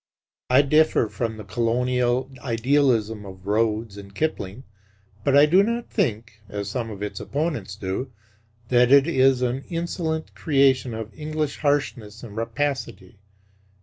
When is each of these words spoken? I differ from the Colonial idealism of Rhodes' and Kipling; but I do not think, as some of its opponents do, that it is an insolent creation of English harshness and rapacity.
I 0.49 0.63
differ 0.63 1.07
from 1.09 1.37
the 1.37 1.43
Colonial 1.43 2.31
idealism 2.39 3.23
of 3.23 3.45
Rhodes' 3.45 3.97
and 3.97 4.15
Kipling; 4.15 4.63
but 5.23 5.37
I 5.37 5.45
do 5.45 5.61
not 5.61 5.91
think, 5.91 6.41
as 6.49 6.71
some 6.71 6.89
of 6.89 7.03
its 7.03 7.19
opponents 7.19 7.75
do, 7.75 8.11
that 8.69 8.91
it 8.91 9.05
is 9.05 9.43
an 9.43 9.63
insolent 9.69 10.33
creation 10.33 10.95
of 10.95 11.13
English 11.13 11.57
harshness 11.59 12.23
and 12.23 12.35
rapacity. 12.35 13.19